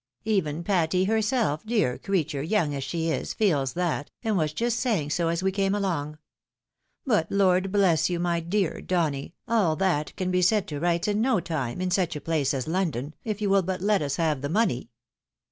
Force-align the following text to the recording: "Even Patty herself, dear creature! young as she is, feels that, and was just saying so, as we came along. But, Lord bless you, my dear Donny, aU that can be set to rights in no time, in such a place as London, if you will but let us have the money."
"Even 0.25 0.63
Patty 0.63 1.03
herself, 1.03 1.63
dear 1.63 1.99
creature! 1.99 2.41
young 2.41 2.73
as 2.73 2.83
she 2.83 3.11
is, 3.11 3.35
feels 3.35 3.73
that, 3.73 4.09
and 4.23 4.35
was 4.35 4.51
just 4.51 4.79
saying 4.79 5.11
so, 5.11 5.27
as 5.27 5.43
we 5.43 5.51
came 5.51 5.75
along. 5.75 6.17
But, 7.05 7.31
Lord 7.31 7.71
bless 7.71 8.09
you, 8.09 8.19
my 8.19 8.39
dear 8.39 8.81
Donny, 8.81 9.35
aU 9.47 9.75
that 9.75 10.15
can 10.15 10.31
be 10.31 10.41
set 10.41 10.65
to 10.69 10.79
rights 10.79 11.07
in 11.07 11.21
no 11.21 11.39
time, 11.39 11.79
in 11.81 11.91
such 11.91 12.15
a 12.15 12.21
place 12.21 12.51
as 12.51 12.67
London, 12.67 13.13
if 13.23 13.43
you 13.43 13.49
will 13.51 13.61
but 13.61 13.81
let 13.81 14.01
us 14.01 14.15
have 14.15 14.41
the 14.41 14.49
money." 14.49 14.89